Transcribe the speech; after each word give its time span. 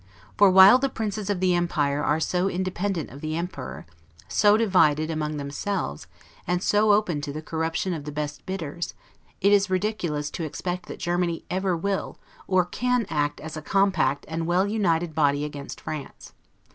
For, 0.35 0.49
while 0.49 0.79
the 0.79 0.89
princes 0.89 1.29
of 1.29 1.39
the 1.41 1.53
empire 1.53 2.03
are 2.03 2.19
so 2.19 2.49
independent 2.49 3.11
of 3.11 3.21
the 3.21 3.35
emperor, 3.37 3.85
so 4.27 4.57
divided 4.57 5.11
among 5.11 5.37
themselves, 5.37 6.07
and 6.47 6.63
so 6.63 6.91
open 6.91 7.21
to 7.21 7.31
the 7.31 7.43
corruption 7.43 7.93
of 7.93 8.05
the 8.05 8.11
best 8.11 8.43
bidders, 8.47 8.95
it 9.41 9.53
is 9.53 9.69
ridiculous 9.69 10.31
to 10.31 10.43
expect 10.43 10.87
that 10.87 10.97
Germany 10.97 11.45
ever 11.51 11.77
will, 11.77 12.17
or 12.47 12.65
can 12.65 13.05
act 13.11 13.39
as 13.41 13.55
a 13.55 13.61
compact 13.61 14.25
and 14.27 14.47
well 14.47 14.65
united 14.65 15.13
body 15.13 15.45
against 15.45 15.79
France. 15.79 16.33